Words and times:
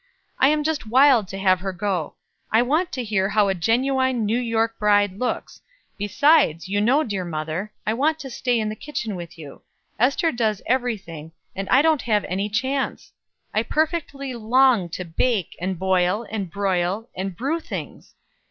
I'm 0.39 0.63
just 0.63 0.87
wild 0.87 1.27
to 1.27 1.37
have 1.37 1.59
her 1.59 1.71
go. 1.71 2.15
I 2.51 2.63
want 2.63 2.91
to 2.93 3.03
hear 3.03 3.29
how 3.29 3.49
a 3.49 3.53
genuine 3.53 4.25
New 4.25 4.39
York 4.39 4.79
bride 4.79 5.19
looks; 5.19 5.61
besides, 5.95 6.67
you 6.67 6.81
know, 6.81 7.03
dear 7.03 7.23
mother, 7.23 7.71
I 7.85 7.93
want 7.93 8.17
to 8.21 8.31
stay 8.31 8.59
in 8.59 8.69
the 8.69 8.75
kitchen 8.75 9.15
with 9.15 9.37
you. 9.37 9.61
Ester 9.99 10.31
does 10.31 10.63
every 10.65 10.97
thing, 10.97 11.33
and 11.55 11.69
I 11.69 11.83
don't 11.83 12.01
have 12.01 12.23
any 12.23 12.49
chance. 12.49 13.11
I 13.53 13.61
perfectly 13.61 14.33
long 14.33 14.89
to 14.89 15.05
bake, 15.05 15.55
and 15.61 15.77
boil, 15.77 16.25
and 16.31 16.49
broil, 16.49 17.07
and 17.15 17.35
brew 17.37 17.59
things. 17.59 18.15